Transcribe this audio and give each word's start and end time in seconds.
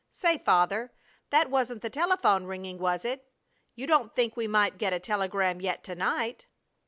Say, 0.11 0.39
Father, 0.39 0.89
that 1.29 1.51
wasn't 1.51 1.83
the 1.83 1.89
telephone 1.91 2.45
ringing, 2.45 2.79
was 2.79 3.05
it? 3.05 3.31
You 3.75 3.85
don't 3.85 4.15
think 4.15 4.35
we 4.35 4.47
might 4.47 4.79
get 4.79 4.93
a 4.93 4.99
telegram 4.99 5.61
yet 5.61 5.83
to 5.83 5.93
night?" 5.93 6.47